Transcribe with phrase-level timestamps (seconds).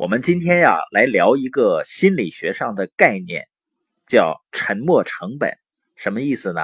[0.00, 3.44] 我们今天呀，来聊一个心理学上的概念，
[4.06, 5.52] 叫沉没成本。
[5.94, 6.62] 什么意思呢？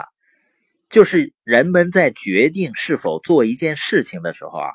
[0.88, 4.70] 就是人们在决定是否做一件事情的时候啊，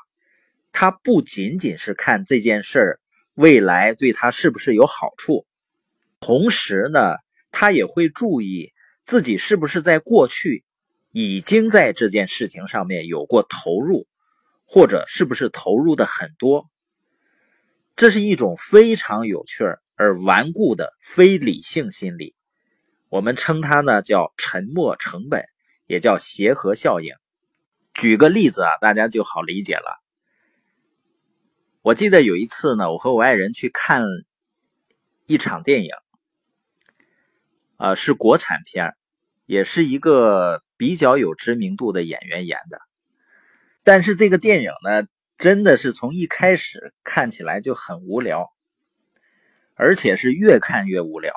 [0.71, 2.99] 他不仅仅是看这件事儿
[3.33, 5.47] 未来对他是不是有好处，
[6.19, 7.15] 同时呢，
[7.51, 10.63] 他也会注意自己是不是在过去
[11.11, 14.05] 已经在这件事情上面有过投入，
[14.67, 16.69] 或者是不是投入的很多。
[17.95, 19.63] 这是一种非常有趣
[19.95, 22.33] 而顽固的非理性心理，
[23.09, 25.45] 我们称它呢叫沉没成本，
[25.85, 27.13] 也叫协和效应。
[27.93, 30.01] 举个例子啊，大家就好理解了。
[31.83, 34.03] 我记得有一次呢，我和我爱人去看
[35.27, 35.91] 一场电影，
[37.77, 38.95] 啊，是国产片
[39.45, 42.79] 也是一个比较有知名度的演员演的，
[43.83, 45.07] 但是这个电影呢。
[45.41, 48.53] 真的是从一开始看起来就很无聊，
[49.73, 51.33] 而且是越看越无聊。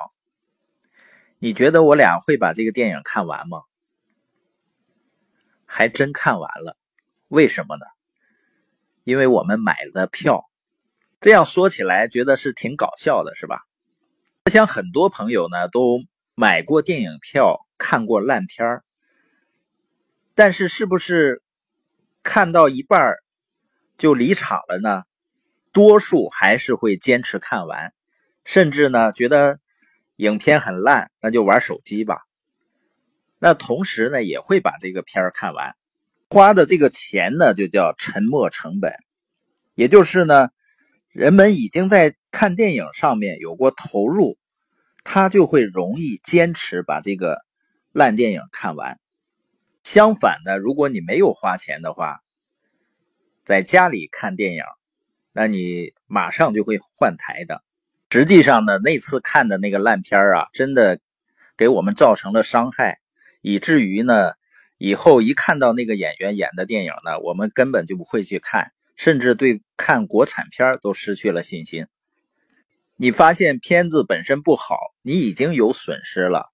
[1.39, 3.63] 你觉得我俩会把这个电影看完吗？
[5.65, 6.77] 还真看完了，
[7.29, 7.85] 为什么呢？
[9.05, 10.45] 因为我们买了票。
[11.19, 13.63] 这样说起来，觉得是挺搞笑的，是吧？
[14.43, 15.97] 我想很多朋友呢都
[16.35, 18.85] 买过电影票，看过烂片儿，
[20.35, 21.41] 但是是不是
[22.21, 23.24] 看到一半儿？
[23.97, 25.03] 就离场了呢，
[25.71, 27.93] 多数还是会坚持看完，
[28.43, 29.59] 甚至呢觉得
[30.17, 32.19] 影片很烂，那就玩手机吧。
[33.39, 35.75] 那同时呢也会把这个片儿看完，
[36.29, 38.93] 花的这个钱呢就叫沉没成本，
[39.75, 40.49] 也就是呢
[41.11, 44.37] 人们已经在看电影上面有过投入，
[45.03, 47.39] 他就会容易坚持把这个
[47.93, 48.99] 烂电影看完。
[49.83, 52.19] 相反的，如果你没有花钱的话，
[53.45, 54.63] 在家里看电影，
[55.31, 57.63] 那你马上就会换台的。
[58.09, 60.99] 实际上呢，那次看的那个烂片啊，真的
[61.55, 62.97] 给我们造成了伤害，
[63.41, 64.31] 以至于呢，
[64.79, 71.85] 以后一看到那个演员演的电影呢，我们根本就不会去看，甚至对看国产片都失去了信心。
[72.95, 76.47] 你发现片子本身不好，你已经有损失了，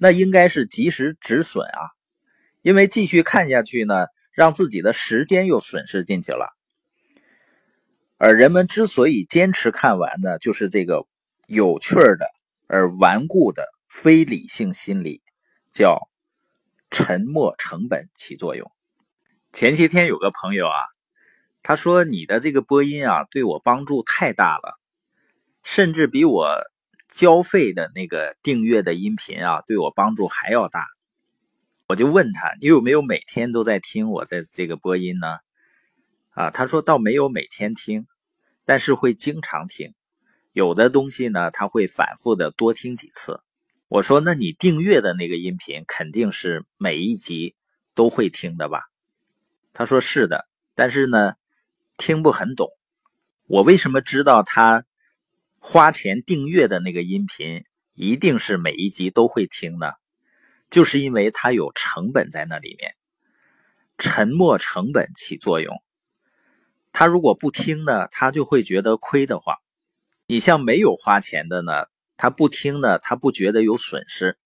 [0.00, 1.90] 那应该是及时止损啊，
[2.62, 4.06] 因为继续看下去呢。
[4.32, 6.56] 让自己的时间又损失进去了，
[8.16, 11.06] 而人们之所以坚持看完呢，就是这个
[11.46, 12.30] 有趣的
[12.66, 15.20] 而顽固的非理性心理，
[15.72, 16.08] 叫
[16.90, 18.70] 沉没成本起作用。
[19.52, 20.78] 前些天有个朋友啊，
[21.62, 24.80] 他说你的这个播音啊，对我帮助太大了，
[25.62, 26.58] 甚至比我
[27.12, 30.86] 交费的那个订阅的音频啊，对我帮助还要大。
[31.92, 35.36] 我就问他，你有没有每天都在听我在这个播音呢？
[36.30, 38.06] 啊，他说倒没有每天听，
[38.64, 39.92] 但是会经常听。
[40.52, 43.42] 有的东西呢，他会反复的多听几次。
[43.88, 47.56] 我说，那你订阅的那个音频肯定是每一集
[47.94, 48.84] 都会听的吧？
[49.74, 51.34] 他说是的，但是呢，
[51.98, 52.70] 听不很懂。
[53.48, 54.86] 我为什么知道他
[55.58, 59.92] 花钱订阅的那个音频一定是每一集都会听呢？
[60.72, 62.94] 就是因为它有成本在那里面，
[63.98, 65.76] 沉没成本起作用。
[66.92, 69.58] 他如果不听呢，他就会觉得亏得慌。
[70.26, 74.38] 你像没有花钱的呢，他不听呢，他不觉得有损失。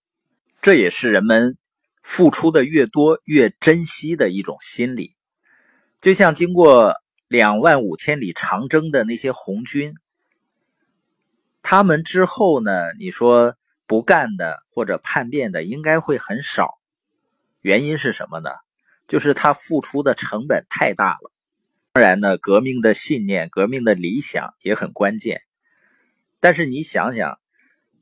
[0.61, 1.57] 这也是人们
[2.03, 5.13] 付出的越多越珍惜的一种心理。
[6.01, 6.97] 就像经过
[7.29, 9.95] 两万五千里长征的那些红军，
[11.63, 13.57] 他们之后呢，你说？
[13.87, 16.75] 不干的或者叛变的应该会很少，
[17.61, 18.51] 原因是什么呢？
[19.07, 21.33] 就是他付出的成本太大了。
[21.93, 25.43] 当然呢，革命的信念、革命的理想也很关键。
[26.41, 27.39] 但是你想想，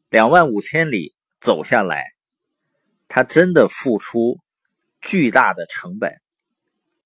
[0.08, 2.06] 两万五千里走下来，
[3.06, 4.40] 他真的付出
[5.00, 6.20] 巨大的成本，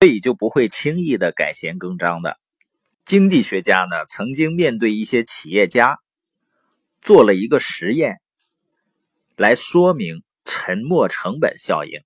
[0.01, 2.39] 所以就不会轻易的改弦更张的。
[3.05, 5.99] 经济学家呢，曾经面对一些企业家，
[7.03, 8.21] 做了一个实验。
[9.39, 12.01] 来说明沉没成本效应。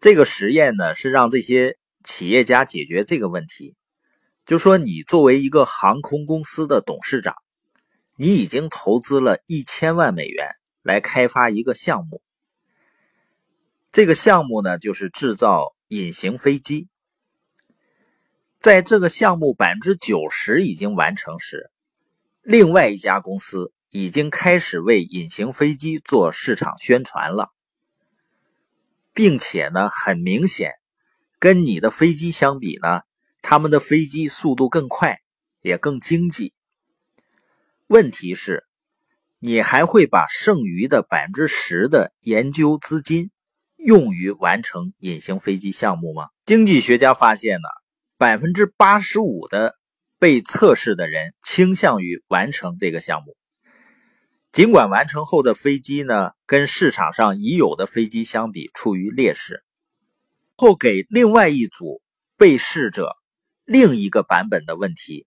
[0.00, 3.76] 这个实验呢，是让这些企业家解决这个问题。
[4.46, 7.34] 就说你作为一个航空公司的董事长，
[8.16, 10.52] 你已经投资了一千万美元
[10.82, 12.22] 来开发一个项目。
[13.92, 16.88] 这个项目呢，就是制造隐形飞机。
[18.58, 21.70] 在这个项目百分之九十已经完成时，
[22.40, 23.70] 另外一家公司。
[23.96, 27.50] 已经开始为隐形飞机做市场宣传了，
[29.12, 30.72] 并且呢，很明显，
[31.38, 33.02] 跟你的飞机相比呢，
[33.40, 35.20] 他们的飞机速度更快，
[35.62, 36.52] 也更经济。
[37.86, 38.64] 问题是，
[39.38, 43.30] 你还会把剩余的百分之十的研究资金
[43.76, 46.30] 用于完成隐形飞机项目吗？
[46.44, 47.68] 经济学家发现呢，
[48.18, 49.76] 百分之八十五的
[50.18, 53.36] 被测试的人倾向于完成这个项目。
[54.54, 59.64] 尽管完成后的飞机呢，跟市场上已有的飞机相比处于劣势，
[60.54, 62.00] 后给另外一组
[62.36, 63.16] 被试者
[63.64, 65.26] 另一个版本的问题，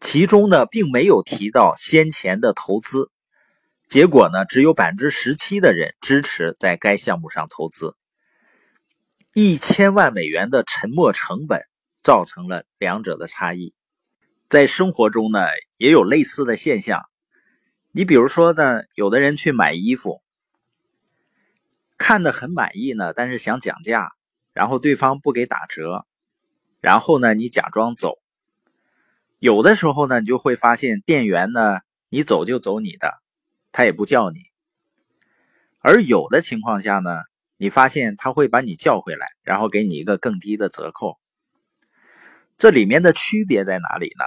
[0.00, 3.10] 其中呢并没有提到先前的投资，
[3.86, 7.94] 结果呢只有百分之十七的人支持在该项目上投资，
[9.34, 11.60] 一千万美元的沉没成本
[12.02, 13.74] 造成了两者的差异。
[14.48, 15.40] 在生活中呢
[15.76, 17.02] 也有类似的现象。
[17.96, 20.20] 你比如说呢，有的人去买衣服，
[21.96, 24.10] 看的很满意呢，但是想讲价，
[24.52, 26.04] 然后对方不给打折，
[26.80, 28.18] 然后呢，你假装走。
[29.38, 33.22] 有的时候呢，你就会发现店员呢，你走就走你的，
[33.70, 34.40] 他也不叫你。
[35.78, 37.22] 而有的情况下呢，
[37.58, 41.20] 你发现他会把你叫回来，然后给你一个更低的折扣。
[42.58, 44.24] 这里面的区别在哪里呢？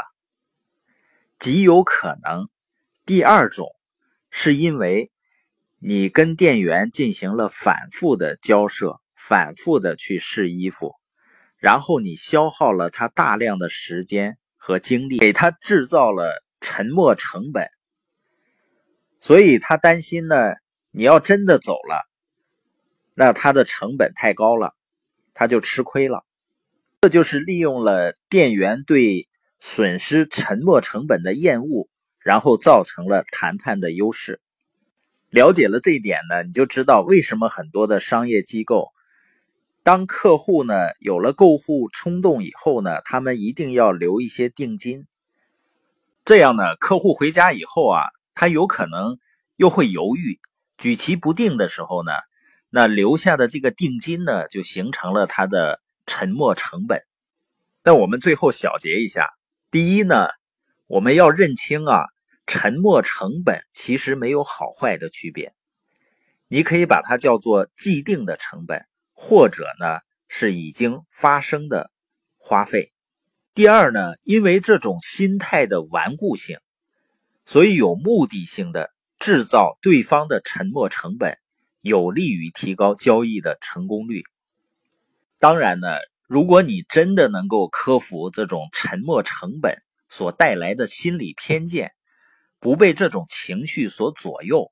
[1.38, 2.48] 极有可能。
[3.08, 3.74] 第二种，
[4.30, 5.14] 是因为
[5.80, 10.92] 你跟店员进行了反复的交涉，反复的去试衣服，
[11.56, 17.70] 然后你消耗了他大量的时间和精力，给他制造了沉没成本，
[19.22, 20.56] 所以他担心呢，
[20.92, 22.10] 你要真的走了，
[23.16, 24.74] 那他的成本太高了，
[25.34, 26.26] 他就吃亏了。
[27.00, 29.30] 这就是利用了店员对
[29.62, 31.88] 损失沉没成本的厌恶。
[32.28, 34.42] 然后造成了谈判的优势。
[35.30, 38.90] 了解了这一点呢，你就知道为什么很多的商业机构，
[39.82, 45.06] 当客户呢有了购物冲动以后呢，他们一定要留一些定金。
[46.26, 48.02] 这样呢，客户回家以后啊，
[48.34, 49.18] 他有可能
[49.56, 50.38] 又会犹豫、
[50.78, 52.12] 举棋不定的时候呢，
[52.70, 57.02] 那留下的这个定金呢，就形成了他的沉没成本。
[57.86, 59.30] 那我们最后小结一下：
[59.72, 60.28] 第一呢，
[60.88, 62.04] 我们要认清啊。
[62.48, 65.54] 沉没成本其实没有好坏的区别，
[66.48, 70.00] 你可以把它叫做既定的成本，或者呢
[70.30, 71.92] 是已经发生的
[72.38, 72.94] 花费。
[73.54, 76.58] 第二呢，因为这种心态的顽固性，
[77.44, 81.38] 所以有目的性的制造对方的沉没成本，
[81.82, 84.24] 有利于提高交易的成功率。
[85.38, 85.90] 当然呢，
[86.28, 89.78] 如果你真的能够克服这种沉没成本
[90.08, 91.92] 所带来的心理偏见。
[92.60, 94.72] 不被这种情绪所左右，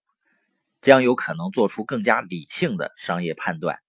[0.82, 3.80] 将有可能做出更加理性的商业判断。